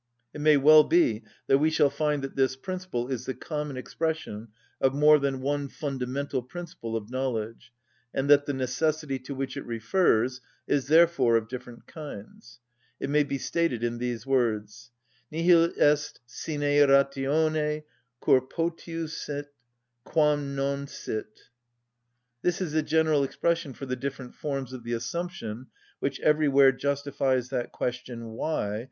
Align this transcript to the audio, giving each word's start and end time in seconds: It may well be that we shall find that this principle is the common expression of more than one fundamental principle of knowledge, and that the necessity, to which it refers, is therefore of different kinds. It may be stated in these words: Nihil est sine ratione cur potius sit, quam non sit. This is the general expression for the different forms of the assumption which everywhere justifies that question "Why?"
It 0.33 0.41
may 0.41 0.57
well 0.57 0.83
be 0.83 1.21
that 1.45 1.59
we 1.59 1.69
shall 1.69 1.91
find 1.91 2.23
that 2.23 2.35
this 2.35 2.55
principle 2.55 3.07
is 3.09 3.27
the 3.27 3.35
common 3.35 3.77
expression 3.77 4.47
of 4.81 4.95
more 4.95 5.19
than 5.19 5.41
one 5.41 5.67
fundamental 5.67 6.41
principle 6.41 6.97
of 6.97 7.11
knowledge, 7.11 7.71
and 8.11 8.27
that 8.27 8.47
the 8.47 8.53
necessity, 8.53 9.19
to 9.19 9.35
which 9.35 9.55
it 9.55 9.63
refers, 9.63 10.41
is 10.65 10.87
therefore 10.87 11.37
of 11.37 11.47
different 11.47 11.85
kinds. 11.85 12.59
It 12.99 13.11
may 13.11 13.23
be 13.23 13.37
stated 13.37 13.83
in 13.83 13.99
these 13.99 14.25
words: 14.25 14.89
Nihil 15.31 15.71
est 15.77 16.19
sine 16.25 16.61
ratione 16.61 17.83
cur 18.21 18.41
potius 18.41 19.09
sit, 19.15 19.53
quam 20.03 20.55
non 20.55 20.87
sit. 20.87 21.41
This 22.41 22.59
is 22.59 22.73
the 22.73 22.81
general 22.81 23.23
expression 23.23 23.73
for 23.75 23.85
the 23.85 23.95
different 23.95 24.33
forms 24.33 24.73
of 24.73 24.83
the 24.83 24.93
assumption 24.93 25.67
which 25.99 26.19
everywhere 26.21 26.71
justifies 26.71 27.49
that 27.49 27.71
question 27.71 28.29
"Why?" 28.29 28.79